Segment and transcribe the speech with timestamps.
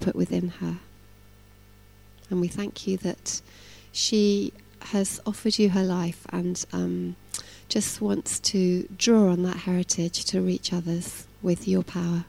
[0.00, 0.76] put within her.
[2.30, 3.40] And we thank you that
[3.92, 7.16] she has offered you her life and um,
[7.68, 12.24] just wants to draw on that heritage to reach others with your power,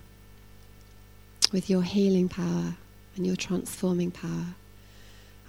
[1.51, 2.75] with your healing power
[3.15, 4.55] and your transforming power.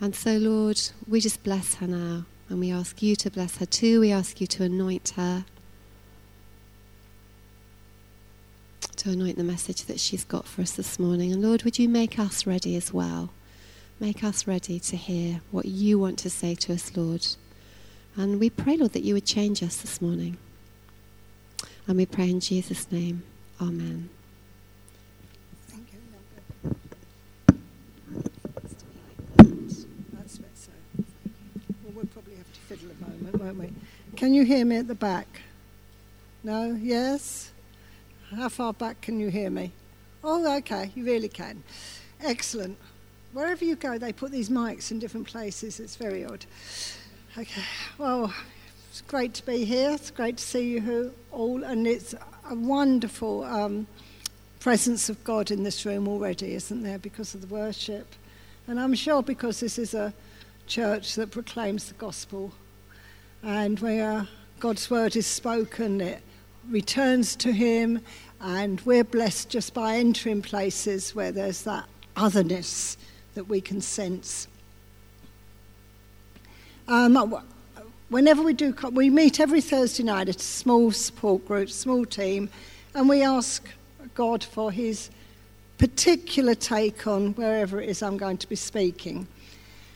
[0.00, 2.24] And so, Lord, we just bless her now.
[2.48, 4.00] And we ask you to bless her too.
[4.00, 5.44] We ask you to anoint her,
[9.02, 11.32] to anoint the message that she's got for us this morning.
[11.32, 13.30] And Lord, would you make us ready as well?
[13.98, 17.26] Make us ready to hear what you want to say to us, Lord.
[18.14, 20.36] And we pray, Lord, that you would change us this morning.
[21.88, 23.24] And we pray in Jesus' name.
[23.60, 24.08] Amen.
[25.66, 25.98] Thank you.
[30.12, 30.72] That's better.
[31.82, 33.72] Well, we'll probably have to fiddle a moment, won't we?
[34.14, 35.42] Can you hear me at the back?
[36.44, 36.78] No?
[36.80, 37.51] Yes?
[38.34, 39.72] How far back can you hear me?
[40.24, 41.62] Oh, okay, you really can.
[42.22, 42.78] Excellent.
[43.34, 45.78] Wherever you go, they put these mics in different places.
[45.78, 46.46] It's very odd.
[47.36, 47.62] Okay,
[47.98, 48.32] well,
[48.88, 49.90] it's great to be here.
[49.90, 52.14] It's great to see you all, and it's
[52.48, 53.86] a wonderful um,
[54.60, 58.14] presence of God in this room already, isn't there, because of the worship?
[58.66, 60.14] And I'm sure because this is a
[60.66, 62.52] church that proclaims the gospel
[63.42, 64.26] and where
[64.58, 66.22] God's word is spoken, it
[66.68, 68.00] returns to Him,
[68.40, 71.84] and we're blessed just by entering places where there's that
[72.16, 72.96] otherness
[73.34, 74.48] that we can sense.
[76.88, 77.40] Um,
[78.08, 82.50] whenever we do, we meet every Thursday night at a small support group, small team,
[82.94, 83.66] and we ask
[84.14, 85.10] God for His
[85.78, 89.26] particular take on wherever it is I'm going to be speaking.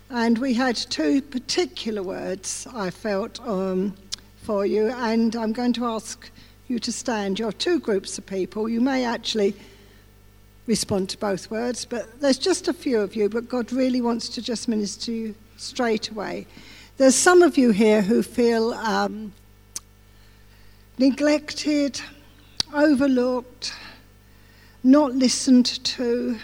[0.09, 3.95] And we had two particular words I felt um,
[4.43, 6.31] for you, and I'm going to ask
[6.69, 7.39] you to stand.
[7.39, 8.69] You're two groups of people.
[8.69, 9.55] You may actually
[10.67, 14.29] respond to both words, but there's just a few of you, but God really wants
[14.31, 16.47] to just minister to you straight away.
[16.97, 19.33] There's some of you here who feel um,
[20.99, 22.01] neglected,
[22.75, 23.75] overlooked,
[24.83, 26.39] not listened to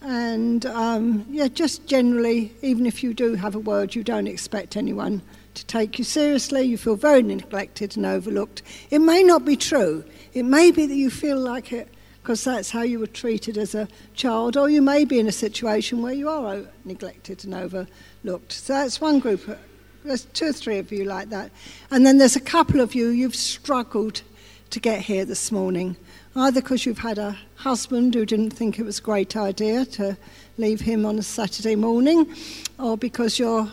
[0.00, 4.76] and um, yeah, just generally, even if you do have a word, you don't expect
[4.76, 5.22] anyone
[5.54, 6.62] to take you seriously.
[6.62, 8.62] You feel very neglected and overlooked.
[8.90, 10.04] It may not be true.
[10.32, 11.88] It may be that you feel like it
[12.22, 15.32] because that's how you were treated as a child, or you may be in a
[15.32, 18.52] situation where you are neglected and overlooked.
[18.52, 19.58] So that's one group.
[20.04, 21.50] There's two or three of you like that.
[21.90, 24.20] And then there's a couple of you, you've struggled
[24.68, 25.96] to get here this morning
[26.36, 30.16] either because you've had a husband who didn't think it was a great idea to
[30.56, 32.32] leave him on a Saturday morning,
[32.78, 33.70] or because your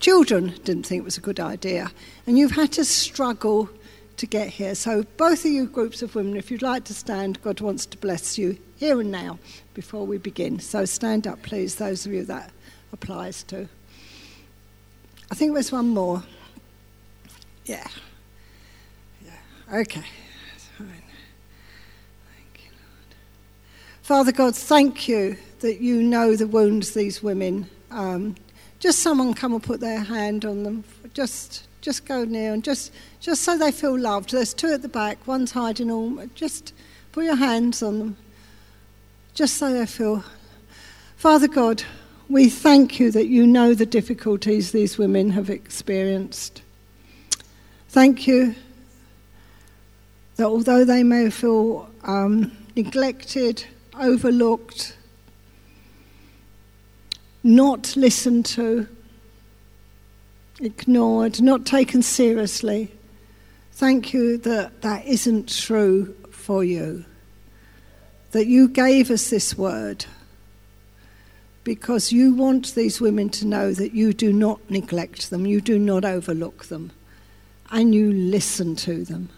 [0.00, 1.90] children didn't think it was a good idea,
[2.26, 3.70] and you've had to struggle
[4.16, 4.74] to get here.
[4.74, 7.98] So, both of you groups of women, if you'd like to stand, God wants to
[7.98, 9.38] bless you here and now
[9.74, 10.60] before we begin.
[10.60, 12.50] So, stand up, please, those of you that
[12.92, 13.68] applies to.
[15.30, 16.22] I think there's one more.
[17.64, 17.86] Yeah.
[19.24, 19.80] Yeah.
[19.80, 20.04] Okay.
[24.02, 27.70] Father God, thank you that you know the wounds these women.
[27.92, 28.34] Um,
[28.80, 30.82] just someone come and put their hand on them.
[31.14, 34.32] Just, just go near and just, just so they feel loved.
[34.32, 35.24] There's two at the back.
[35.28, 36.26] One's hiding all.
[36.34, 36.74] Just
[37.12, 38.16] put your hands on them.
[39.34, 40.24] Just so they feel.
[41.16, 41.84] Father God,
[42.28, 46.62] we thank you that you know the difficulties these women have experienced.
[47.88, 48.56] Thank you
[50.36, 53.64] that although they may feel um, neglected,
[53.98, 54.96] overlooked,
[57.42, 58.86] not listened to,
[60.60, 62.92] ignored, not taken seriously.
[63.72, 67.04] Thank you that that isn't true for you.
[68.32, 70.06] That you gave us this word
[71.64, 75.78] because you want these women to know that you do not neglect them, you do
[75.78, 76.90] not overlook them,
[77.70, 79.28] and you listen to them.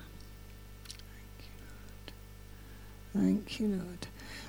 [0.97, 1.59] Thank you,
[3.17, 3.27] Lord.
[3.27, 4.07] Thank you, Lord.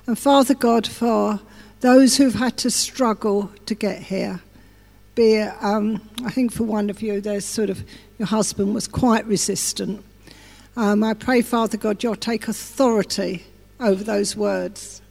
[0.08, 1.40] And Father God, for
[1.80, 4.40] those who've had to struggle to get here,
[5.16, 7.84] be it, um, I think for one of you, there's sort of,
[8.20, 10.04] your husband was quite resistant.
[10.78, 13.46] Um, I pray, Father God, you'll take authority
[13.80, 15.02] over those words.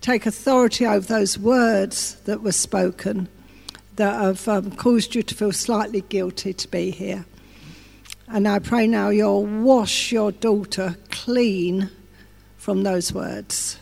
[0.00, 3.28] Take authority over those words that were spoken
[3.96, 7.26] that have um, caused you to feel slightly guilty to be here.
[8.28, 11.90] And I pray now you'll wash your daughter clean
[12.64, 13.78] from those words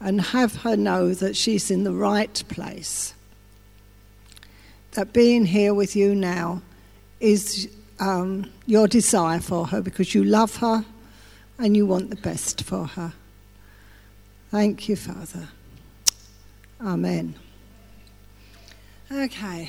[0.00, 3.14] and have her know that she's in the right place.
[4.92, 6.62] That being here with you now
[7.18, 7.68] is
[7.98, 10.84] um, your desire for her because you love her
[11.58, 13.12] and you want the best for her.
[14.52, 15.48] Thank you, Father.
[16.80, 17.34] Amen.
[19.10, 19.68] Okay.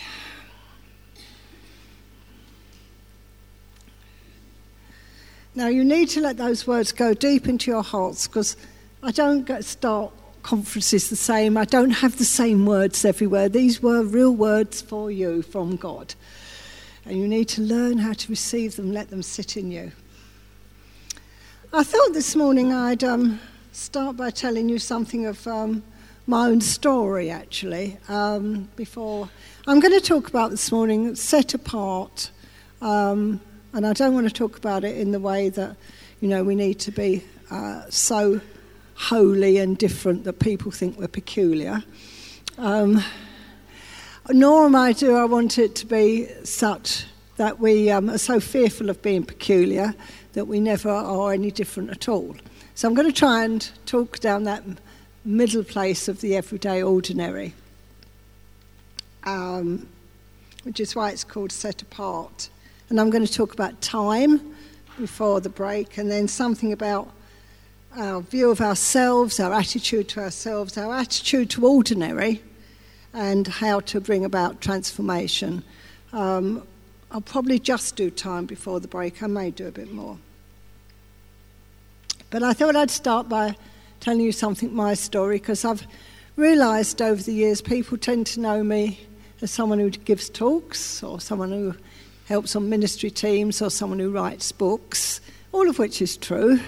[5.58, 8.56] Now, you need to let those words go deep into your hearts because
[9.02, 10.14] I don't get start
[10.44, 11.58] conferences the same.
[11.58, 13.50] I don't have the same words everywhere.
[13.50, 16.14] These were real words for you from God.
[17.06, 19.94] And you need to learn how to receive them, let them sit in you.
[21.74, 23.40] I thought this morning I'd um,
[23.72, 25.82] start by telling you something of um,
[26.28, 27.98] my own story, actually.
[28.10, 29.28] Um, before
[29.66, 32.30] I'm going to talk about this morning, set apart.
[32.80, 33.42] Um,
[33.74, 35.76] and I don't want to talk about it in the way that,
[36.22, 38.42] you know, we need to be uh, so
[38.96, 41.84] holy and different that people think we're peculiar.
[42.58, 43.04] Um,
[44.30, 47.06] nor am I do I want it to be such
[47.38, 49.94] that we um, are so fearful of being peculiar
[50.34, 52.36] that we never are any different at all.
[52.76, 54.64] So I'm going to try and talk down that
[55.24, 57.54] middle place of the everyday ordinary,
[59.24, 59.88] um,
[60.64, 62.50] which is why it's called set apart.
[62.90, 64.56] And I'm going to talk about time
[64.98, 67.12] before the break, and then something about
[67.96, 72.42] our view of ourselves, our attitude to ourselves, our attitude to ordinary,
[73.14, 75.64] and how to bring about transformation.
[76.14, 76.64] Um,
[77.12, 79.24] I'll probably just do time before the break.
[79.24, 80.18] I may do a bit more.
[82.30, 83.56] But I thought I'd start by
[84.00, 85.88] telling you something, my story, because I've
[86.36, 89.00] realised over the years people tend to know me
[89.42, 91.76] as someone who gives talks or someone who
[92.28, 95.22] helps on ministry teams or someone who writes books,
[95.54, 96.60] all of which is true.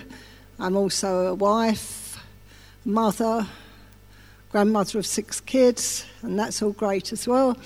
[0.57, 2.17] I'm also a wife,
[2.85, 3.45] mother,
[4.51, 7.57] grandmother of six kids, and that's all great as well.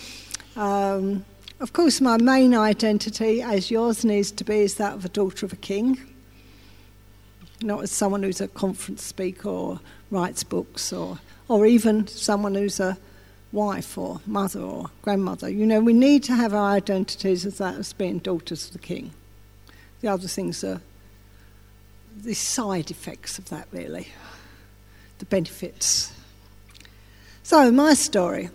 [0.56, 1.24] Um,
[1.60, 5.46] of course, my main identity, as yours needs to be, is that of a daughter
[5.46, 6.00] of a king,
[7.62, 9.80] not as someone who's a conference speaker or
[10.10, 12.98] writes books, or, or even someone who's a
[13.54, 15.48] wife or mother or grandmother.
[15.48, 18.80] You know, we need to have our identities as that as being daughters of the
[18.80, 19.12] king.
[20.02, 20.82] The other things are
[22.22, 24.08] the side effects of that, really,
[25.20, 26.12] the benefits.
[27.44, 28.50] So, my story.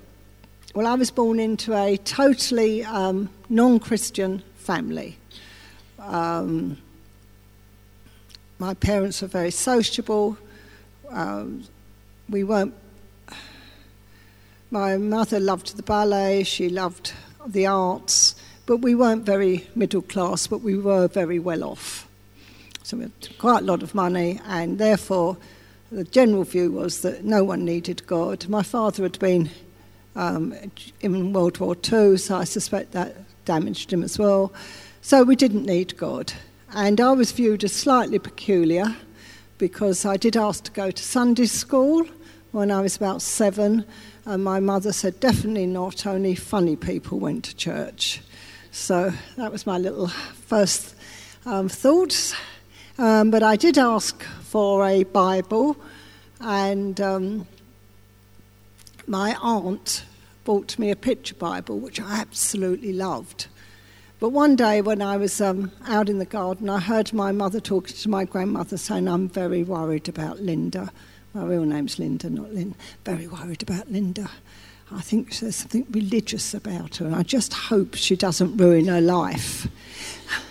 [0.75, 5.17] Well, I was born into a totally um, non Christian family.
[5.99, 6.77] Um,
[8.59, 10.37] my parents were very sociable.
[11.09, 11.65] Um,
[12.29, 12.75] we weren't.
[14.71, 17.15] My mother loved the ballet, she loved
[17.47, 18.35] the arts,
[18.67, 22.07] but we weren't very middle class, but we were very well off.
[22.83, 25.39] So we had quite a lot of money, and therefore
[25.91, 28.47] the general view was that no one needed God.
[28.47, 29.49] My father had been
[30.15, 30.55] um,
[31.01, 33.17] in World War II, so I suspect that
[33.47, 34.53] damaged him as well.
[35.01, 36.35] So we didn't need God.
[36.75, 38.95] And I was viewed as slightly peculiar
[39.57, 42.07] because I did ask to go to Sunday school
[42.53, 43.85] when I was about seven,
[44.29, 48.21] and my mother said definitely not, only funny people went to church.
[48.71, 50.95] So that was my little first
[51.47, 52.35] um, thoughts.
[52.99, 55.79] Um, but I did ask for a Bible,
[56.43, 57.47] and um,
[59.07, 60.05] my aunt
[60.45, 63.47] bought me a picture Bible, which I absolutely loved.
[64.21, 67.61] But one day when I was um, out in the garden, I heard my mother
[67.61, 70.93] talking to my grandmother saying, I'm very worried about Linda.
[71.35, 72.75] My real name's Linda, not Lynn.
[73.05, 74.31] Very worried about Linda.
[74.91, 79.01] I think there's something religious about her, and I just hope she doesn't ruin her
[79.01, 79.69] life.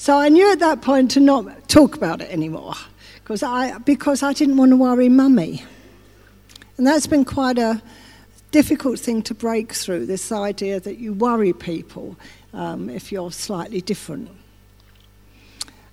[0.00, 2.74] So I knew at that point to not talk about it anymore
[3.16, 5.64] because I, because I didn't want to worry mummy.
[6.76, 7.82] And that's been quite a
[8.52, 12.16] difficult thing to break through this idea that you worry people
[12.54, 14.30] um, if you're slightly different.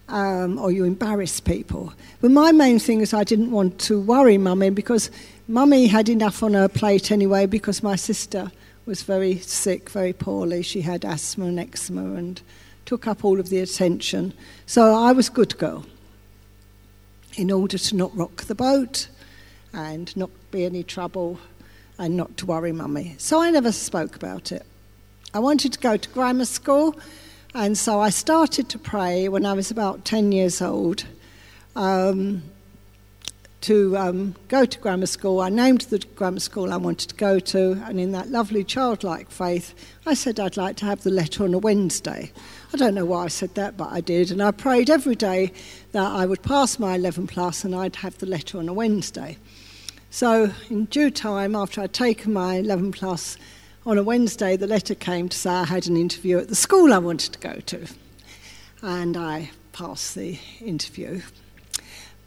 [0.07, 1.91] Um, or you embarrass people.
[2.21, 5.09] But my main thing is I didn't want to worry mummy because
[5.47, 8.51] mummy had enough on her plate anyway because my sister
[8.85, 10.62] was very sick, very poorly.
[10.62, 12.39] She had asthma and eczema and
[12.85, 14.33] took up all of the attention.
[14.67, 15.85] So I was good girl
[17.35, 19.07] in order to not rock the boat
[19.74, 21.39] and not be any trouble
[21.97, 23.15] and not to worry mummy.
[23.17, 24.65] So I never spoke about it.
[25.33, 26.95] I wanted to go to grammar school,
[27.55, 31.05] and so I started to pray when I was about 10 years old.
[31.75, 32.43] Um,
[33.65, 35.41] to um, go to grammar school.
[35.41, 39.31] I named the grammar school I wanted to go to, and in that lovely childlike
[39.31, 39.74] faith,
[40.05, 42.31] I said I'd like to have the letter on a Wednesday.
[42.71, 44.29] I don't know why I said that, but I did.
[44.29, 45.51] And I prayed every day
[45.93, 49.35] that I would pass my 11 plus and I'd have the letter on a Wednesday.
[50.12, 53.35] So, in due time, after I'd taken my 11 plus
[53.85, 56.91] on a Wednesday, the letter came to say I had an interview at the school
[56.91, 57.87] I wanted to go to.
[58.81, 61.21] And I passed the interview.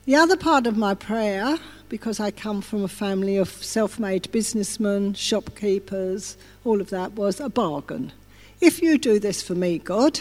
[0.05, 4.31] The other part of my prayer, because I come from a family of self made
[4.31, 8.13] businessmen, shopkeepers, all of that, was a bargain.
[8.61, 10.21] If you do this for me, God,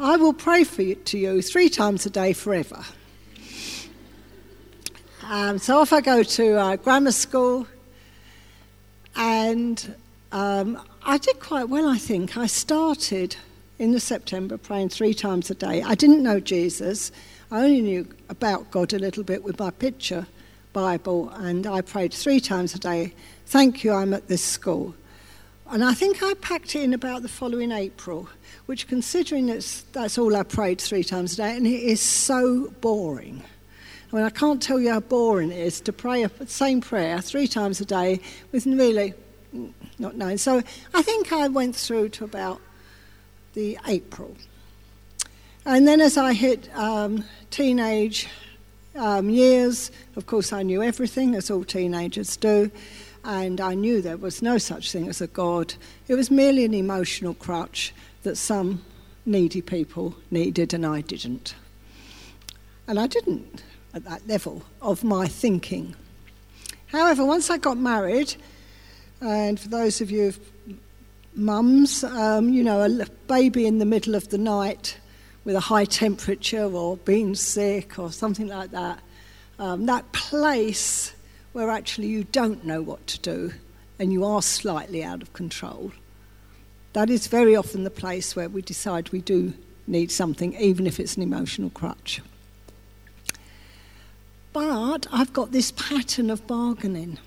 [0.00, 2.84] I will pray for you, to you three times a day forever.
[5.22, 7.66] Um, so off I go to uh, grammar school,
[9.16, 9.94] and
[10.32, 12.36] um, I did quite well, I think.
[12.36, 13.36] I started
[13.78, 15.82] in the September praying three times a day.
[15.82, 17.12] I didn't know Jesus.
[17.50, 20.26] I only knew about God a little bit with my picture
[20.72, 23.14] Bible, and I prayed three times a day.
[23.46, 24.94] Thank you, I'm at this school.
[25.70, 28.28] And I think I packed it in about the following April,
[28.66, 32.72] which, considering that's, that's all I prayed three times a day, and it is so
[32.80, 33.42] boring.
[34.12, 37.20] I mean, I can't tell you how boring it is to pray the same prayer
[37.20, 38.20] three times a day
[38.52, 39.14] with really
[39.98, 40.38] not knowing.
[40.38, 40.62] So
[40.94, 42.60] I think I went through to about
[43.54, 44.36] the April.
[45.64, 48.28] And then as I hit um, teenage
[48.94, 52.70] um, years, of course, I knew everything, as all teenagers do,
[53.24, 55.74] and I knew there was no such thing as a God.
[56.08, 58.82] It was merely an emotional crutch that some
[59.26, 61.54] needy people needed, and I didn't.
[62.86, 63.62] And I didn't
[63.92, 65.94] at that level of my thinking.
[66.86, 68.36] However, once I got married,
[69.20, 70.32] and for those of you
[71.34, 74.98] mums, um, you know, a baby in the middle of the night
[75.44, 78.98] with a high temperature or being sick or something like that,
[79.58, 81.14] um, that place
[81.52, 83.52] where actually you don't know what to do
[83.98, 85.92] and you are slightly out of control,
[86.92, 89.52] that is very often the place where we decide we do
[89.86, 92.20] need something, even if it's an emotional crutch.
[94.52, 97.18] But I've got this pattern of bargaining.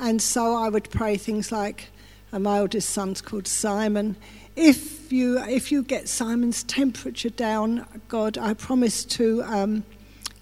[0.00, 1.88] And so I would pray things like,
[2.30, 4.16] and my oldest son's called Simon.
[4.54, 9.84] If you, if you get Simon's temperature down, God, I promise to um,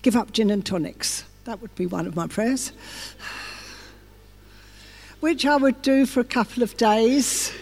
[0.02, 1.24] give up gin and tonics.
[1.44, 2.72] That would be one of my prayers.
[5.20, 7.52] Which I would do for a couple of days.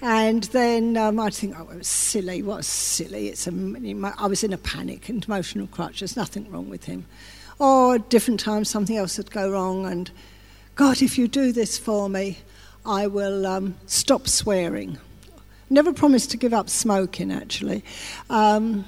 [0.00, 2.42] And then um, I'd think, oh, it was silly.
[2.42, 3.28] What silly.
[3.28, 6.00] It's a, I was in a panic and emotional crutch.
[6.00, 7.06] There's nothing wrong with him.
[7.58, 9.86] Or different times, something else would go wrong.
[9.86, 10.10] And
[10.78, 12.38] God, if you do this for me,
[12.86, 14.96] I will um, stop swearing.
[15.68, 17.82] Never promised to give up smoking, actually.
[18.30, 18.84] Um,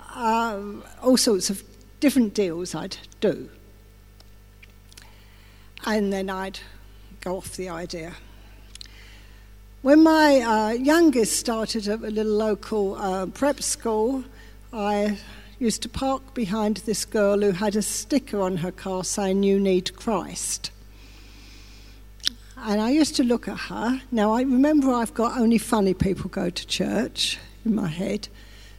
[0.00, 0.60] uh,
[1.00, 1.62] all sorts of
[2.00, 3.48] different deals I'd do.
[5.84, 6.58] And then I'd
[7.20, 8.14] go off the idea.
[9.82, 14.24] When my uh, youngest started at a little local uh, prep school,
[14.72, 15.18] I
[15.58, 19.58] used to park behind this girl who had a sticker on her car saying, You
[19.58, 20.70] need Christ.
[22.58, 24.02] And I used to look at her.
[24.10, 28.28] Now, I remember I've got only funny people go to church in my head.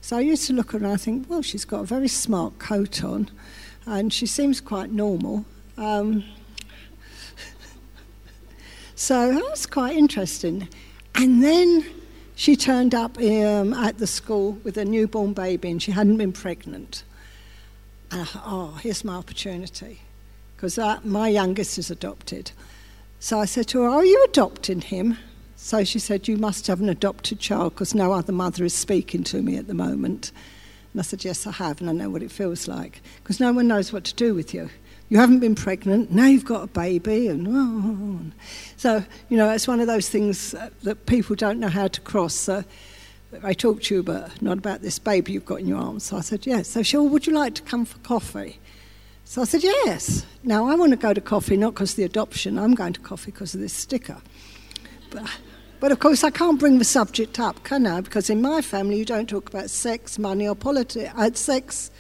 [0.01, 2.07] So I used to look at her and I think, well, she's got a very
[2.07, 3.29] smart coat on
[3.86, 5.46] and she seems quite normal.
[5.77, 6.24] Um,
[8.96, 10.67] so that was quite interesting.
[11.15, 11.86] And then
[12.38, 16.32] she turned up um, at the school with a newborn baby and she hadn't been
[16.32, 17.03] pregnant.
[18.12, 20.01] And I thought, oh, here's my opportunity.
[20.56, 22.51] Because my youngest is adopted.
[23.20, 25.17] So I said to her, Are you adopting him?
[25.56, 29.24] So she said, You must have an adopted child because no other mother is speaking
[29.25, 30.32] to me at the moment.
[30.94, 33.51] And I said, Yes, I have, and I know what it feels like because no
[33.51, 34.70] one knows what to do with you
[35.10, 38.20] you haven't been pregnant, now you've got a baby, and oh.
[38.76, 42.34] so you know it's one of those things that people don't know how to cross.
[42.34, 42.64] So
[43.44, 46.06] I talked to you, but not about this baby you've got in your arms.
[46.06, 46.70] So I said, yes.
[46.70, 48.60] So she, would you like to come for coffee?
[49.26, 50.26] So I said, yes.
[50.44, 52.58] Now I want to go to coffee not because of the adoption.
[52.58, 54.18] I'm going to coffee because of this sticker.
[55.10, 55.30] But,
[55.82, 58.02] but of course, I can't bring the subject up, can I?
[58.02, 61.14] Because in my family, you don't talk about sex, money, or politics.
[61.16, 61.92] Uh, sex,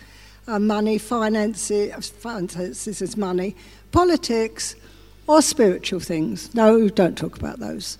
[0.47, 3.55] uh, money, finances, finances is money,
[3.91, 4.75] politics,
[5.27, 6.53] or spiritual things.
[6.55, 7.97] No, don't talk about those.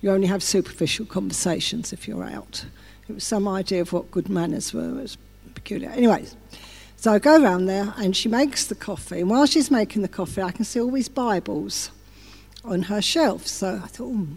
[0.00, 2.64] You only have superficial conversations if you're out.
[3.08, 4.88] It was some idea of what good manners were.
[4.88, 5.18] It was
[5.54, 5.90] peculiar.
[5.90, 6.36] Anyways,
[6.96, 9.20] so I go around there and she makes the coffee.
[9.20, 11.90] And while she's making the coffee, I can see all these Bibles
[12.64, 13.46] on her shelf.
[13.46, 14.34] So I thought, hmm.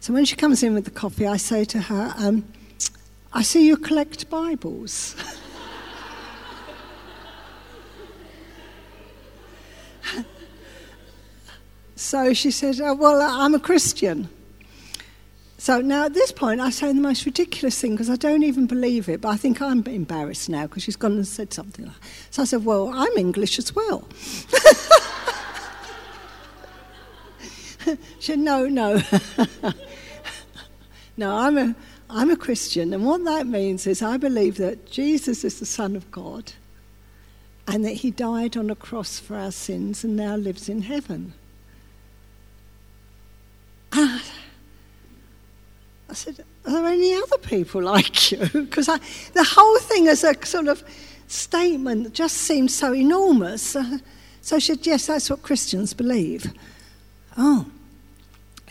[0.00, 2.44] so when she comes in with the coffee, I say to her, um,
[3.32, 5.14] I see you collect Bibles.
[11.98, 14.28] So she said, oh, Well, I'm a Christian.
[15.60, 18.68] So now at this point, I say the most ridiculous thing because I don't even
[18.68, 21.96] believe it, but I think I'm embarrassed now because she's gone and said something like.
[22.30, 24.06] So I said, Well, I'm English as well.
[27.84, 29.02] she said, No, no.
[31.16, 31.74] no, I'm a,
[32.08, 35.96] I'm a Christian, and what that means is I believe that Jesus is the Son
[35.96, 36.52] of God
[37.66, 41.34] and that he died on a cross for our sins and now lives in heaven.
[43.92, 44.20] And
[46.10, 48.38] I said, Are there any other people like you?
[48.52, 50.82] Because the whole thing as a sort of
[51.26, 53.76] statement just seemed so enormous.
[54.40, 56.52] So she said, Yes, that's what Christians believe.
[57.36, 57.66] Oh.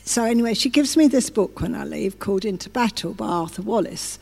[0.03, 3.61] So, anyway, she gives me this book when I leave called Into Battle by Arthur
[3.61, 4.19] Wallis.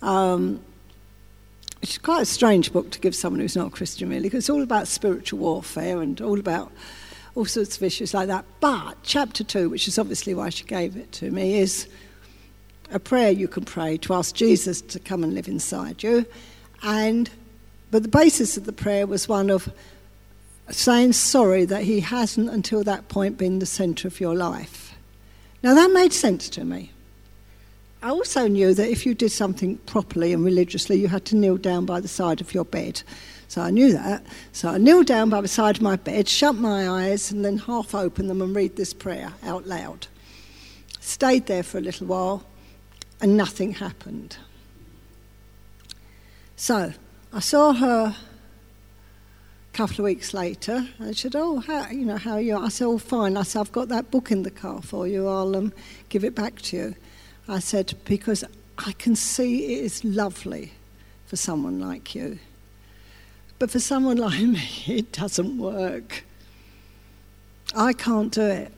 [0.00, 0.60] Um,
[1.82, 4.50] it's quite a strange book to give someone who's not a Christian, really, because it's
[4.50, 6.70] all about spiritual warfare and all about
[7.34, 8.44] all sorts of issues like that.
[8.60, 11.88] But chapter two, which is obviously why she gave it to me, is
[12.90, 16.26] a prayer you can pray to ask Jesus to come and live inside you.
[16.82, 17.30] And
[17.90, 19.72] but the basis of the prayer was one of
[20.70, 24.94] saying sorry that he hasn't until that point been the centre of your life.
[25.62, 26.90] Now that made sense to me.
[28.02, 31.56] I also knew that if you did something properly and religiously, you had to kneel
[31.56, 33.02] down by the side of your bed.
[33.48, 34.24] So I knew that.
[34.52, 37.58] So I kneeled down by the side of my bed, shut my eyes, and then
[37.58, 40.06] half open them and read this prayer out loud.
[41.00, 42.42] Stayed there for a little while,
[43.20, 44.36] and nothing happened.
[46.56, 46.92] So
[47.32, 48.16] I saw her
[49.74, 52.68] a couple of weeks later, I said, "Oh, how you know how are you?" I
[52.68, 55.26] said, "Oh, fine." I said, "I've got that book in the car for you.
[55.26, 55.72] I'll um,
[56.08, 56.94] give it back to you."
[57.48, 58.44] I said, "Because
[58.78, 60.72] I can see it is lovely
[61.26, 62.38] for someone like you,
[63.58, 66.24] but for someone like me, it doesn't work.
[67.74, 68.72] I can't do it.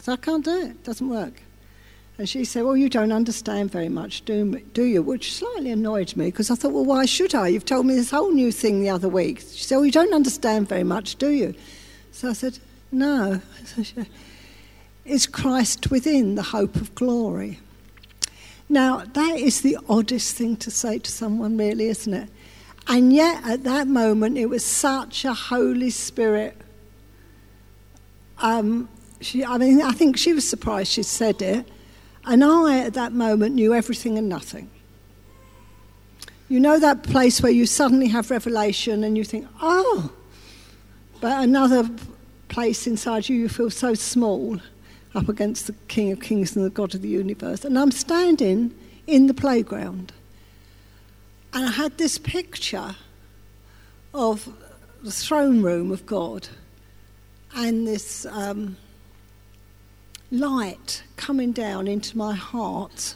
[0.00, 0.70] So I can't do it.
[0.70, 1.42] It doesn't work."
[2.18, 5.02] And she said, Well, you don't understand very much, do, do you?
[5.02, 7.46] Which slightly annoyed me because I thought, Well, why should I?
[7.46, 9.38] You've told me this whole new thing the other week.
[9.38, 11.54] She said, Well, you don't understand very much, do you?
[12.10, 12.58] So I said,
[12.90, 13.40] No.
[15.04, 17.60] Is Christ within the hope of glory?
[18.68, 22.28] Now, that is the oddest thing to say to someone, really, isn't it?
[22.88, 26.56] And yet, at that moment, it was such a Holy Spirit.
[28.38, 28.88] Um,
[29.20, 31.68] she, I mean, I think she was surprised she said it
[32.28, 34.68] and I, at that moment, knew everything and nothing.
[36.50, 40.12] You know that place where you suddenly have revelation and you think, oh,
[41.22, 41.88] but another
[42.48, 44.60] place inside you, you feel so small
[45.14, 47.64] up against the King of Kings and the God of the universe.
[47.64, 48.74] And I'm standing
[49.06, 50.12] in the playground.
[51.52, 52.96] And I had this picture
[54.12, 54.48] of
[55.02, 56.48] the throne room of God
[57.54, 58.26] and this.
[58.26, 58.76] Um,
[60.30, 63.14] light coming down into my heart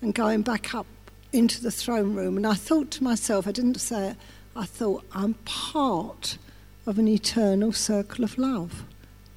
[0.00, 0.86] and going back up
[1.32, 2.36] into the throne room.
[2.36, 4.16] And I thought to myself, I didn't say it,
[4.56, 6.38] I thought, I'm part
[6.86, 8.84] of an eternal circle of love.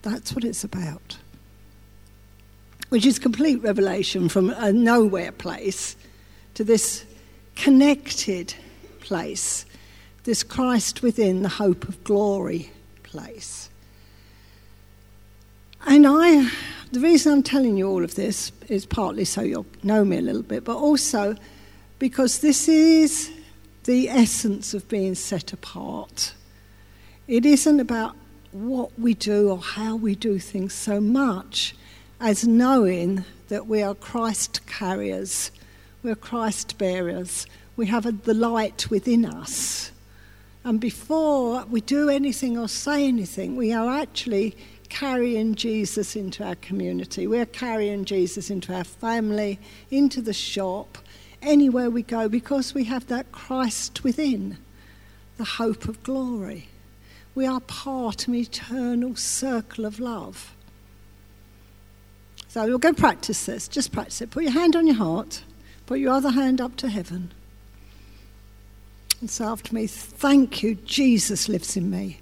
[0.02, 1.18] That's what it's about.
[2.90, 5.96] Which is complete revelation from a nowhere place
[6.56, 7.06] to this
[7.56, 8.56] connected
[9.00, 9.66] place,
[10.24, 12.72] this Christ within the hope of glory
[13.04, 13.70] place.
[15.86, 16.50] And I
[16.94, 20.22] the reason I'm telling you all of this is partly so you'll know me a
[20.22, 21.36] little bit, but also
[21.98, 23.32] because this is
[23.86, 26.36] the essence of being set apart.
[27.28, 28.16] It isn't about
[28.52, 31.76] what we do or how we do things so much
[32.20, 35.50] as knowing that we are Christ carriers,
[36.04, 39.92] we're Christ bearers, we have the light within us.
[40.64, 44.56] And before we do anything or say anything, we are actually
[44.90, 47.26] carrying Jesus into our community.
[47.26, 51.00] We're carrying Jesus into our family, into the shop,
[51.42, 54.58] anywhere we go, because we have that Christ within,
[55.38, 56.68] the hope of glory.
[57.36, 60.54] We are part of an eternal circle of love.
[62.48, 63.68] So we'll go practice this.
[63.68, 64.30] Just practice it.
[64.30, 65.44] Put your hand on your heart,
[65.86, 67.32] put your other hand up to heaven.
[69.22, 72.20] And say after me, Thank you, Jesus lives in me.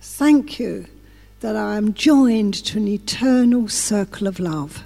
[0.00, 0.86] Thank you
[1.40, 4.82] that I am joined to an eternal circle of love.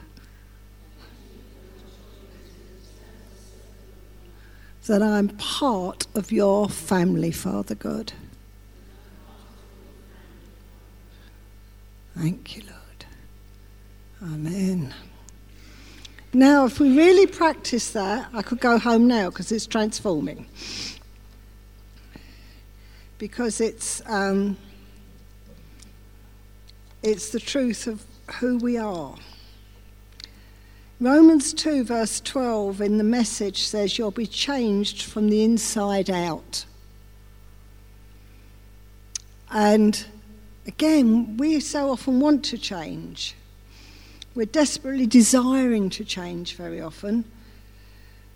[4.86, 8.12] That I'm part of your family, Father God.
[12.16, 12.79] Thank you, Lord.
[14.22, 14.94] Amen.
[16.32, 20.46] Now, if we really practice that, I could go home now because it's transforming.
[23.18, 24.02] Because it's.
[24.06, 24.56] Um,
[27.02, 28.04] it's the truth of
[28.40, 29.16] who we are.
[31.00, 36.66] Romans 2, verse 12 in the message says, You'll be changed from the inside out.
[39.50, 40.04] And
[40.66, 43.34] again, we so often want to change.
[44.32, 47.24] We're desperately desiring to change very often.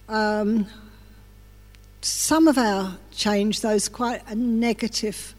[0.09, 0.67] Um,
[2.01, 5.37] some of our change, though, is quite a negative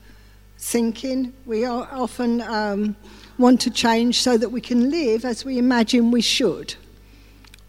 [0.57, 1.33] thinking.
[1.45, 2.95] We often um,
[3.37, 6.73] want to change so that we can live as we imagine we should.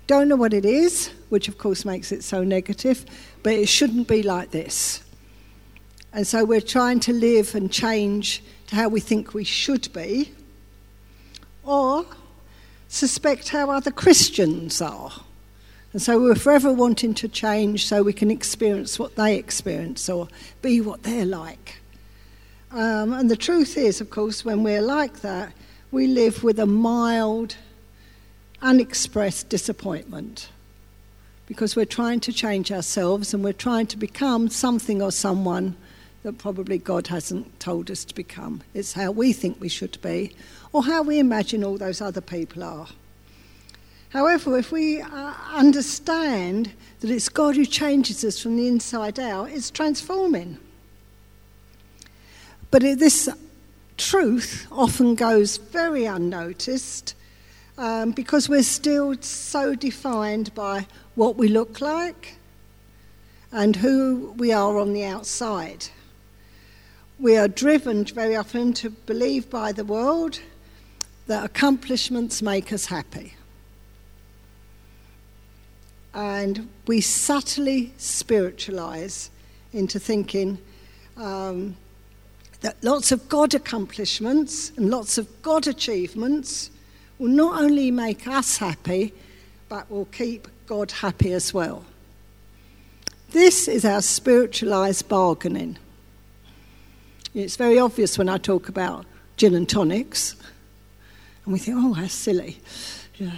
[0.07, 3.05] Don't know what it is, which of course makes it so negative,
[3.43, 5.03] but it shouldn't be like this.
[6.13, 10.33] And so we're trying to live and change to how we think we should be,
[11.65, 12.07] or
[12.97, 15.13] suspect how other Christians are.
[15.93, 20.29] And so we're forever wanting to change so we can experience what they experience or
[20.63, 21.79] be what they're like.
[22.73, 25.53] Um, and the truth is, of course, when we're like that,
[25.91, 27.57] we live with a mild,
[28.61, 30.49] unexpressed disappointment
[31.47, 35.77] because we're trying to change ourselves and we're trying to become something or someone
[36.25, 38.63] that probably God hasn't told us to become.
[38.75, 40.33] It's how we think we should be
[40.77, 42.87] or how we imagine all those other people are.
[44.11, 49.49] However, if we uh, understand that it's God who changes us from the inside out,
[49.49, 50.59] it's transforming.
[52.71, 53.27] But it, this
[53.97, 57.15] truth often goes very unnoticed
[57.79, 62.37] um, because we're still so defined by what we look like
[63.51, 65.87] and who we are on the outside.
[67.19, 70.39] We are driven very often to believe by the world
[71.27, 73.35] that accomplishments make us happy.
[76.15, 79.31] And we subtly spiritualize
[79.73, 80.59] into thinking
[81.17, 81.77] um,
[82.61, 86.71] that lots of God accomplishments and lots of God achievements
[87.19, 89.13] will not only make us happy,
[89.69, 91.85] but will keep God happy as well.
[93.31, 95.79] This is our spiritualized bargaining.
[97.35, 99.05] It's very obvious when I talk about
[99.37, 100.37] gin and tonics,
[101.47, 102.59] and we think, oh, how silly.
[103.15, 103.31] Yeah.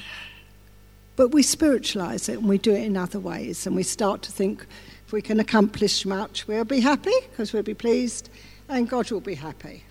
[1.14, 4.32] But we spiritualize it and we do it in other ways, and we start to
[4.32, 4.66] think
[5.06, 8.28] if we can accomplish much, we'll be happy because we'll be pleased
[8.68, 9.84] and God will be happy.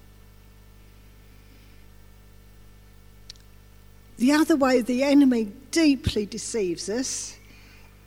[4.17, 7.38] The other way the enemy deeply deceives us,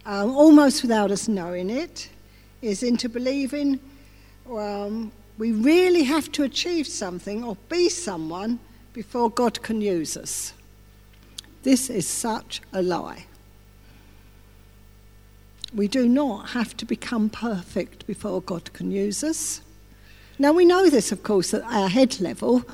[0.06, 2.08] um, almost without us knowing it,
[2.62, 3.80] is into believing
[4.48, 8.58] um, we really have to achieve something or be someone
[8.92, 10.52] before God can use us.
[11.62, 13.26] This is such a lie.
[15.74, 19.60] We do not have to become perfect before God can use us.
[20.38, 22.64] Now, we know this, of course, at our head level,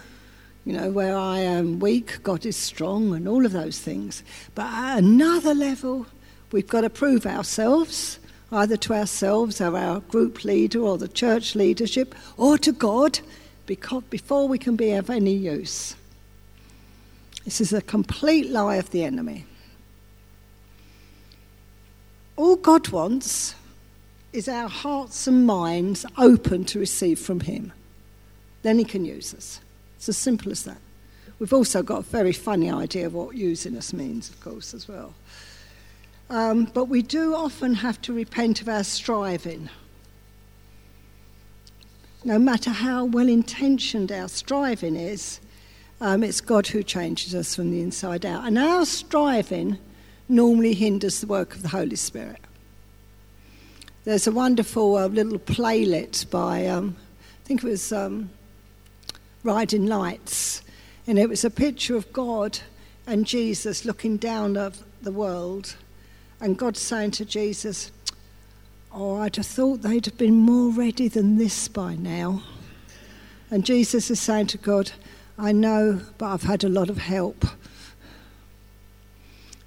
[0.64, 4.22] you know, where I am weak, God is strong, and all of those things.
[4.55, 6.07] But at another level,
[6.52, 8.18] we've got to prove ourselves,
[8.50, 13.18] either to ourselves or our group leader or the church leadership, or to God,
[13.66, 15.96] before we can be of any use.
[17.47, 19.47] This is a complete lie of the enemy.
[22.35, 23.55] All God wants
[24.33, 27.73] is our hearts and minds open to receive from Him.
[28.63, 29.61] Then He can use us.
[29.97, 30.79] It's as simple as that.
[31.39, 34.89] We've also got a very funny idea of what using us means, of course, as
[34.89, 35.15] well.
[36.29, 39.71] Um, but we do often have to repent of our striving.
[42.25, 45.39] No matter how well intentioned our striving is,
[46.01, 48.45] um, it's God who changes us from the inside out.
[48.45, 49.79] And our striving
[50.29, 52.41] normally hinders the work of the Holy Spirit.
[54.05, 56.97] There's a wonderful uh, little playlet by, um,
[57.45, 58.31] I think it was um,
[59.43, 60.63] Riding Lights,
[61.07, 62.59] and it was a picture of God
[63.07, 65.77] and Jesus looking down at the world,
[66.41, 67.91] and God saying to Jesus,
[68.93, 72.43] Oh, I'd have thought they'd have been more ready than this by now.
[73.51, 74.93] And Jesus is saying to God,
[75.38, 77.44] I know, but I've had a lot of help.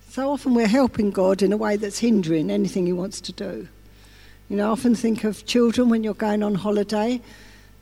[0.10, 3.68] So often we're helping God in a way that's hindering anything He wants to do.
[4.50, 7.22] You know, I often think of children when you're going on holiday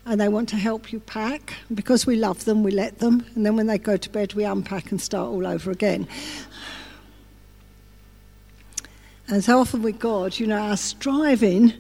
[0.06, 1.54] and they want to help you pack.
[1.73, 3.26] Because we love them, we let them.
[3.36, 6.08] And then when they go to bed, we unpack and start all over again.
[9.30, 11.73] And so often with God, you know, our striving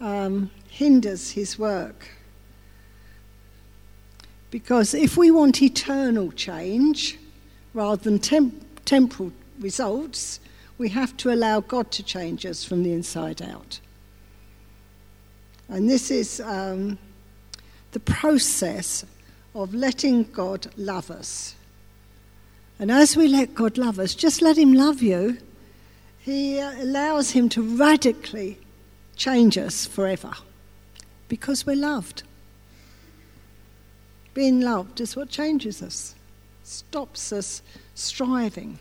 [0.00, 2.08] um, hinders his work.
[4.54, 7.18] Because if we want eternal change
[7.72, 10.38] rather than temp- temporal results,
[10.78, 13.80] we have to allow God to change us from the inside out.
[15.68, 16.98] And this is um,
[17.90, 19.04] the process
[19.56, 21.56] of letting God love us.
[22.78, 25.36] And as we let God love us, just let Him love you,
[26.20, 28.58] He uh, allows Him to radically
[29.16, 30.30] change us forever
[31.26, 32.22] because we're loved.
[34.34, 36.16] Being loved is what changes us.
[36.64, 37.62] stops us
[37.94, 38.78] striving.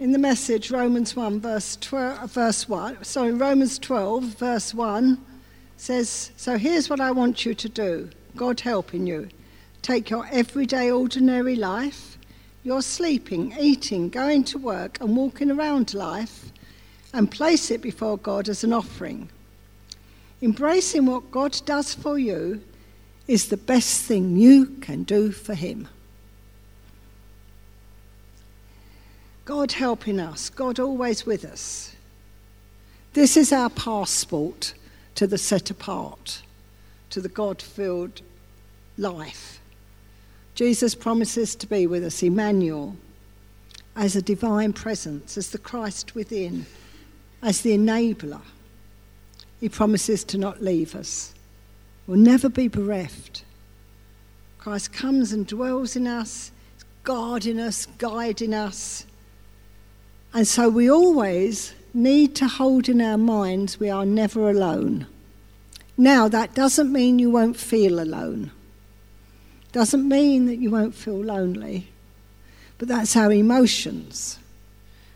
[0.00, 5.24] In the message, Romans 1, verse, 12, uh, verse 1, sorry, Romans 12, verse 1
[5.76, 9.28] says, So here's what I want you to do, God helping you.
[9.82, 12.18] Take your everyday, ordinary life,
[12.64, 16.50] your sleeping, eating, going to work, and walking around life,
[17.12, 19.28] and place it before God as an offering.
[20.42, 22.62] Embracing what God does for you
[23.26, 25.88] is the best thing you can do for Him.
[29.44, 31.94] God helping us, God always with us.
[33.12, 34.74] This is our passport
[35.14, 36.42] to the set apart,
[37.10, 38.22] to the God filled
[38.98, 39.60] life.
[40.54, 42.96] Jesus promises to be with us, Emmanuel,
[43.96, 46.66] as a divine presence, as the Christ within,
[47.42, 48.40] as the enabler.
[49.64, 51.32] He promises to not leave us.
[52.06, 53.44] We'll never be bereft.
[54.58, 56.52] Christ comes and dwells in us,
[57.02, 59.06] guarding us, guiding us.
[60.34, 65.06] And so we always need to hold in our minds we are never alone.
[65.96, 68.50] Now, that doesn't mean you won't feel alone,
[69.72, 71.88] doesn't mean that you won't feel lonely,
[72.76, 74.38] but that's our emotions.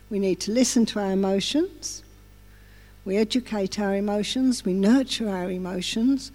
[0.09, 2.01] We need to listen to our emotions.
[3.05, 6.31] We educate our emotions, we nurture our emotions,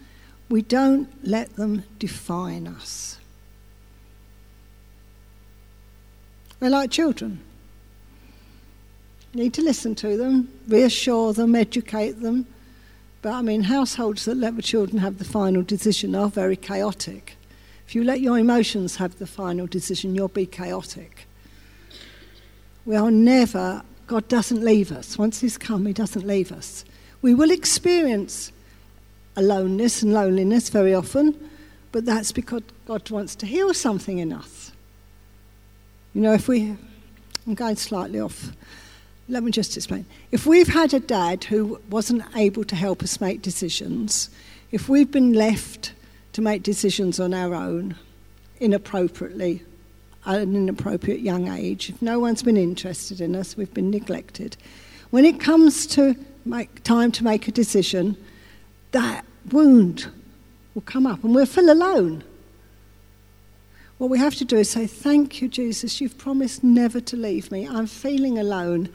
[0.48, 3.18] we don't let them define us.
[6.61, 7.40] We're like children
[9.35, 12.46] need to listen to them, reassure them, educate them.
[13.22, 17.37] But I mean, households that let the children have the final decision are very chaotic.
[17.87, 21.27] If you let your emotions have the final decision, you'll be chaotic.
[22.87, 25.18] We are never, God doesn't leave us.
[25.18, 26.84] Once He's come, He doesn't leave us.
[27.22, 28.52] We will experience
[29.36, 31.50] aloneness and loneliness very often,
[31.92, 34.72] but that's because God wants to heal something in us.
[36.12, 36.76] You know, if we,
[37.46, 38.52] I'm going slightly off
[39.28, 40.04] let me just explain.
[40.32, 44.28] If we've had a dad who wasn't able to help us make decisions,
[44.70, 45.92] if we've been left
[46.34, 47.96] to make decisions on our own
[48.60, 49.62] inappropriately
[50.26, 54.56] at an inappropriate young age, if no one's been interested in us, we've been neglected.
[55.10, 58.16] When it comes to make time to make a decision,
[58.92, 60.08] that wound
[60.74, 62.24] will come up and we'll feel alone.
[63.98, 67.50] What we have to do is say, Thank you, Jesus, you've promised never to leave
[67.52, 67.68] me.
[67.68, 68.88] I'm feeling alone.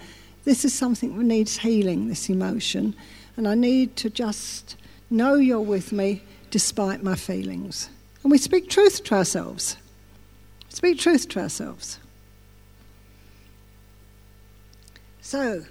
[0.43, 2.95] This is something that needs healing, this emotion.
[3.37, 4.75] And I need to just
[5.09, 7.89] know you're with me despite my feelings.
[8.23, 9.77] And we speak truth to ourselves.
[10.69, 11.99] Speak truth to ourselves.
[15.21, 15.65] So,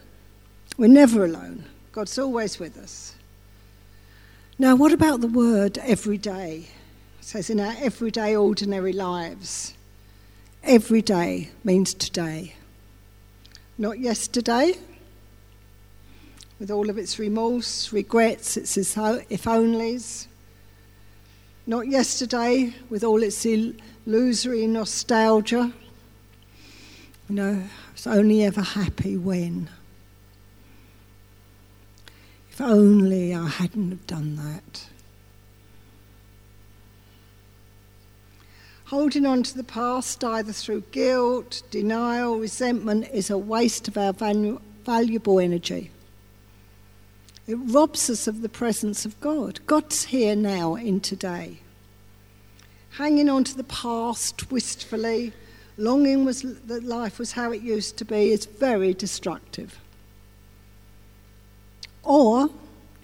[0.76, 1.64] we're never alone.
[1.92, 3.14] God's always with us.
[4.58, 6.66] Now, what about the word every day?
[7.18, 9.74] It says in our everyday, ordinary lives.
[10.62, 12.54] Every day means today
[13.78, 14.74] not yesterday,
[16.58, 20.26] with all of its remorse, regrets, its if onlys.
[21.64, 23.46] Not yesterday, with all its
[24.08, 25.70] illusory nostalgia.
[27.28, 29.68] You know, I was only ever happy when.
[32.50, 34.86] If only I hadn't have done that.
[38.86, 44.14] Holding on to the past, either through guilt, denial, resentment, is a waste of our
[44.14, 45.90] valu- valuable energy.
[47.46, 49.60] It robs us of the presence of God.
[49.66, 51.58] God's here now in today.
[52.90, 55.32] Hanging on to the past wistfully,
[55.76, 59.78] longing was, that life was how it used to be, is very destructive.
[62.02, 62.50] Or,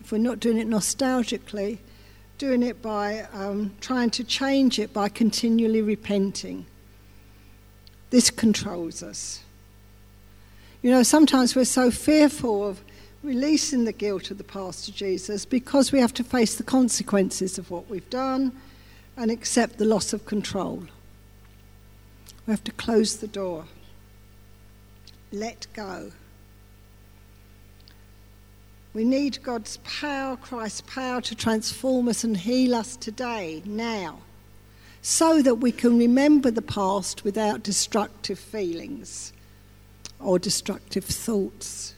[0.01, 1.79] if we're not doing it nostalgically,
[2.39, 6.67] doing it by um, trying to change it by continually repenting.
[8.11, 9.41] This controls us.
[10.83, 12.81] You know, sometimes we're so fearful of
[13.23, 17.57] releasing the guilt of the past to Jesus because we have to face the consequences
[17.57, 18.53] of what we've done
[19.17, 20.85] and accept the loss of control.
[22.47, 23.65] We have to close the door,
[25.33, 26.13] let go.
[28.93, 34.21] We need God's power, Christ's power to transform us and heal us today, now,
[35.03, 39.33] so that we can remember the past without destructive feelings
[40.21, 41.95] or destructive thoughts.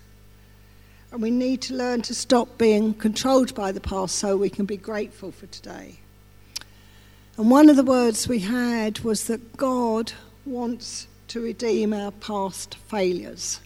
[1.12, 4.64] And we need to learn to stop being controlled by the past so we can
[4.64, 5.98] be grateful for today.
[7.38, 10.12] And one of the words we had was that God
[10.46, 13.60] wants to redeem our past failures.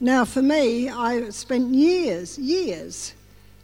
[0.00, 3.12] Now, for me, I spent years, years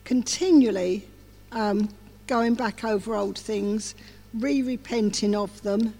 [0.04, 1.08] continually
[1.50, 1.88] um,
[2.26, 3.94] going back over old things,
[4.34, 5.94] re repenting of them,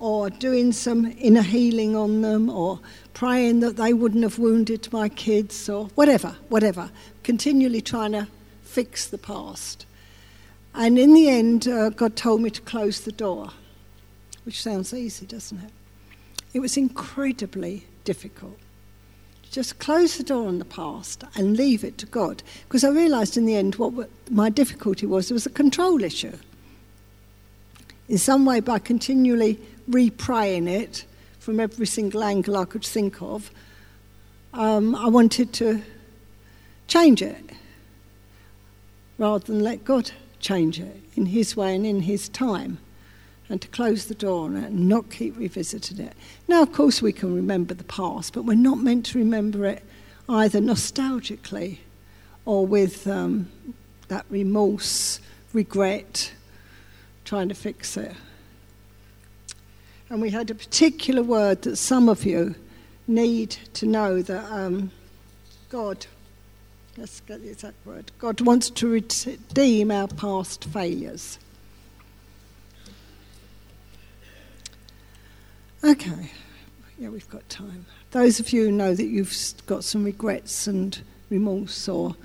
[0.00, 2.80] or doing some inner healing on them, or
[3.12, 6.90] praying that they wouldn't have wounded my kids, or whatever, whatever.
[7.22, 8.26] Continually trying to
[8.64, 9.86] fix the past.
[10.74, 13.50] And in the end, uh, God told me to close the door,
[14.44, 15.70] which sounds easy, doesn't it?
[16.52, 18.58] It was incredibly difficult.
[19.50, 22.42] Just close the door on the past and leave it to God.
[22.64, 26.36] Because I realised in the end what my difficulty was, it was a control issue.
[28.08, 31.04] In some way, by continually repraying it
[31.38, 33.52] from every single angle I could think of,
[34.52, 35.82] um, I wanted to
[36.88, 37.50] change it
[39.18, 40.10] rather than let God
[40.44, 42.78] change it in His way and in His time,
[43.48, 46.12] and to close the door on it and not keep revisiting it.
[46.46, 49.82] Now, of course, we can remember the past, but we're not meant to remember it
[50.28, 51.78] either nostalgically
[52.44, 53.50] or with um,
[54.08, 55.18] that remorse,
[55.52, 56.32] regret,
[57.24, 58.12] trying to fix it.
[60.10, 62.54] And we had a particular word that some of you
[63.06, 64.90] need to know that um,
[65.70, 66.06] God
[66.96, 68.12] Let's get the exact word.
[68.18, 71.38] God wants to redeem our past failures.
[75.82, 76.30] Okay,
[76.98, 77.84] yeah, we've got time.
[78.12, 79.34] Those of you know that you've
[79.66, 80.98] got some regrets and
[81.30, 82.16] remorse or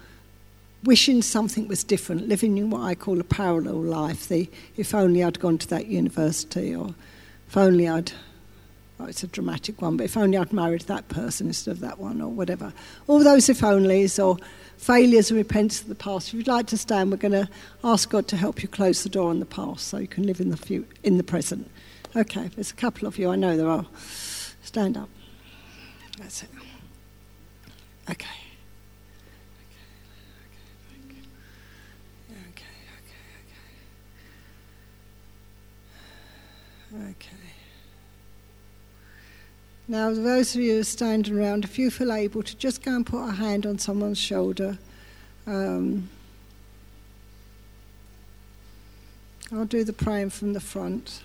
[0.83, 4.27] wishing something was different, living in what I call a parallel life.
[4.27, 6.93] The if only I'd gone to that university, or
[7.47, 8.13] if only I'd
[8.99, 11.99] oh, it's a dramatic one, but if only I'd married that person instead of that
[11.99, 12.73] one, or whatever.
[13.07, 14.37] All those if onlys, or
[14.77, 16.29] failures and repentance of the past.
[16.29, 17.49] If you'd like to stand, we're going to
[17.83, 20.39] ask God to help you close the door on the past so you can live
[20.39, 21.69] in the, few, in the present.
[22.15, 23.85] Okay, there's a couple of you, I know there are.
[24.63, 25.09] Stand up.
[26.17, 26.49] That's it.
[28.09, 28.25] Okay.
[32.31, 32.65] Okay,
[32.97, 33.25] okay,
[36.95, 37.09] okay.
[37.11, 37.48] Okay.
[39.89, 43.27] Now, those of you standing around, if you feel able to just go and put
[43.27, 44.77] a hand on someone's shoulder.
[45.47, 46.11] Um,
[49.51, 51.23] I'll do the praying from the front.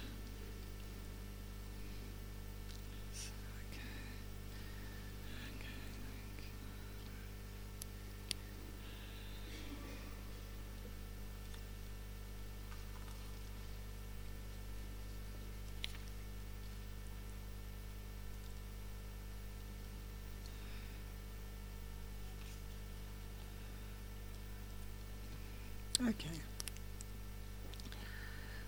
[26.06, 26.28] Okay.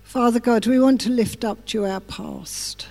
[0.07, 2.87] Father God, we want to lift up to our past.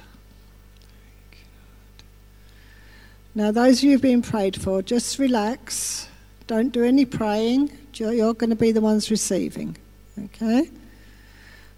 [3.34, 6.10] Now, those of you who've been prayed for, just relax.
[6.46, 7.72] Don't do any praying.
[7.94, 9.78] You're going to be the ones receiving.
[10.22, 10.70] Okay?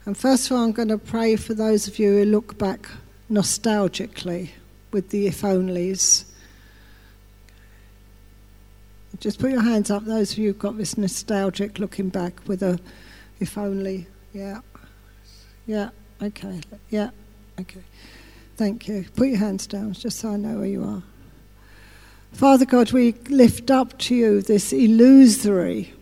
[0.06, 2.90] And first of all, I'm going to pray for those of you who look back
[3.32, 4.50] nostalgically
[4.92, 6.26] with the if onlys
[9.20, 12.62] just put your hands up, those of you who've got this nostalgic looking back with
[12.62, 12.80] a
[13.40, 14.08] if only.
[14.34, 14.62] Yeah.
[15.68, 15.90] Yeah.
[16.22, 16.62] Okay.
[16.90, 17.10] Yeah.
[17.60, 17.82] Okay.
[18.56, 19.06] Thank you.
[19.16, 21.04] Put your hands down just so I know where you are.
[22.32, 25.94] Father God, we lift up to you this illusory,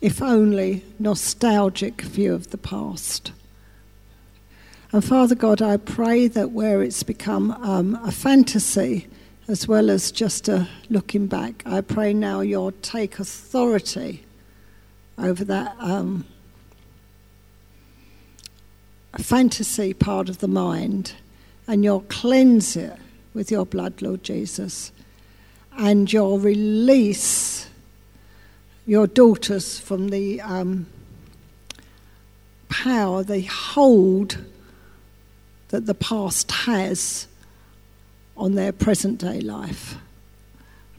[0.00, 3.32] if only nostalgic view of the past.
[4.92, 9.06] And Father God, I pray that where it's become um, a fantasy,
[9.46, 11.62] as well as just a looking back.
[11.66, 14.24] I pray now you'll take authority
[15.18, 16.24] over that um,
[19.16, 21.14] fantasy part of the mind
[21.66, 22.96] and you'll cleanse it
[23.34, 24.90] with your blood, Lord Jesus,
[25.76, 27.68] and you'll release
[28.86, 30.86] your daughters from the um,
[32.68, 34.38] power, the hold
[35.68, 37.28] that the past has
[38.36, 39.96] on their present day life.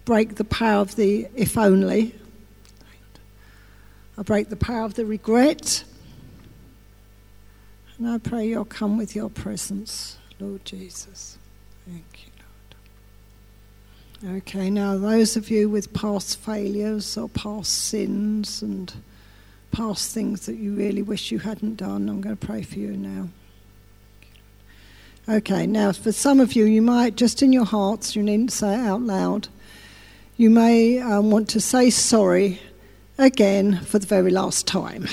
[0.06, 2.13] Break the power of the if only.
[4.17, 5.84] I break the power of the regret.
[8.00, 11.37] And I pray you'll come with your presence, Lord Jesus.
[11.85, 12.31] Thank you,
[14.23, 14.37] Lord.
[14.37, 18.93] Okay, now those of you with past failures or past sins and
[19.71, 22.95] past things that you really wish you hadn't done, I'm going to pray for you
[22.95, 23.27] now.
[25.27, 28.75] Okay, now for some of you, you might, just in your hearts, you needn't say
[28.75, 29.50] it out loud,
[30.37, 32.62] you may um, want to say sorry
[33.17, 35.06] again for the very last time.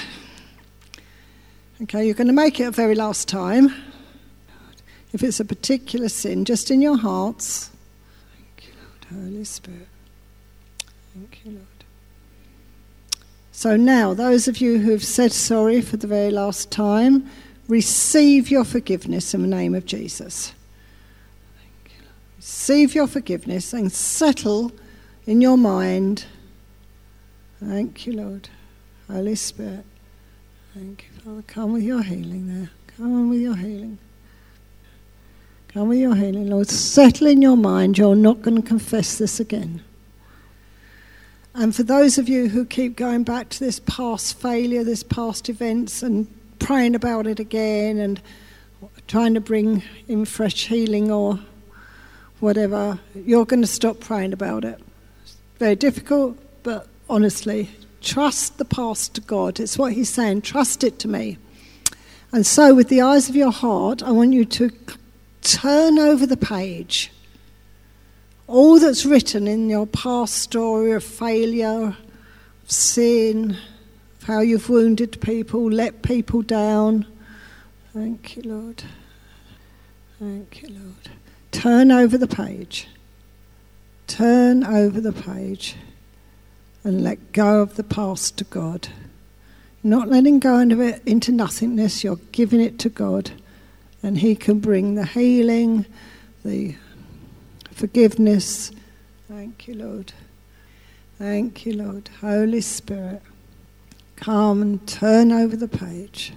[1.83, 3.75] Okay, you're going to make it a very last time.
[5.13, 7.71] If it's a particular sin, just in your hearts.
[8.35, 9.89] Thank you, Lord, Holy Spirit.
[11.13, 11.67] Thank you, Lord.
[13.53, 17.31] So now, those of you who've said sorry for the very last time,
[17.69, 20.55] receive your forgiveness in the name of Jesus.
[21.85, 21.91] You,
[22.39, 24.73] Receive your forgiveness and settle
[25.27, 26.25] in your mind.
[27.61, 28.49] Thank you, Lord.
[29.09, 29.85] Holy Spirit.
[30.77, 31.43] Thank you, Father.
[31.47, 32.71] Come with your healing there.
[32.99, 33.97] Come on with your healing.
[35.69, 36.69] Come with your healing, Lord.
[36.69, 39.83] Settle in your mind you're not going to confess this again.
[41.55, 45.49] And for those of you who keep going back to this past failure, this past
[45.49, 46.27] events, and
[46.59, 48.21] praying about it again and
[49.09, 51.41] trying to bring in fresh healing or
[52.41, 54.79] whatever, you're going to stop praying about it.
[55.23, 57.71] It's very difficult, but honestly,
[58.01, 59.61] trust the past to God.
[59.61, 60.43] It's what He's saying.
[60.43, 61.39] Trust it to me.
[62.33, 64.71] And so, with the eyes of your heart, I want you to
[65.43, 67.13] turn over the page.
[68.47, 71.97] All that's written in your past story of failure,
[72.65, 73.57] of sin,
[74.21, 77.07] of how you've wounded people, let people down.
[77.93, 78.83] Thank you, Lord.
[80.19, 81.11] Thank you, Lord.
[81.53, 82.87] Turn over the page.
[84.07, 85.75] Turn over the page
[86.87, 88.87] and let go of the past to God.
[89.83, 93.33] Not letting go of it into nothingness, you're giving it to God,
[94.05, 95.85] and He can bring the healing,
[96.45, 96.77] the
[97.73, 98.71] forgiveness.
[99.29, 100.13] Thank you, Lord.
[101.19, 102.09] Thank you, Lord.
[102.21, 103.21] Holy Spirit,
[104.15, 106.35] come and turn over the page.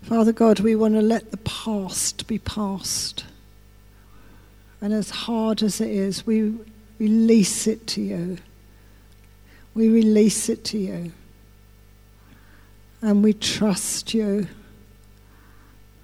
[0.00, 3.26] Father God, we want to let the past be past.
[4.80, 6.54] And as hard as it is, we
[6.98, 8.38] release it to you.
[9.74, 11.12] We release it to you.
[13.02, 14.46] And we trust you.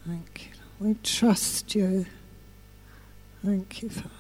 [0.07, 0.87] Thank you.
[0.87, 2.07] We trust you.
[3.45, 4.11] Thank you, Father.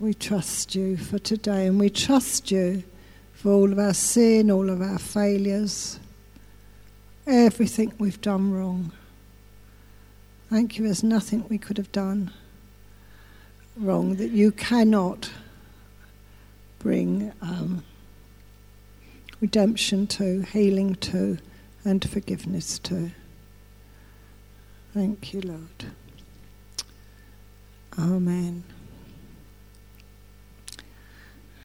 [0.00, 2.82] We trust you for today, and we trust you
[3.32, 6.00] for all of our sin, all of our failures,
[7.26, 8.90] everything we've done wrong.
[10.50, 12.32] Thank you, there's nothing we could have done
[13.76, 15.30] wrong that you cannot
[16.78, 17.84] bring um,
[19.44, 21.36] redemption to, healing to,
[21.84, 23.10] and forgiveness to.
[24.94, 25.84] Thank you, Lord.
[27.98, 28.64] Amen.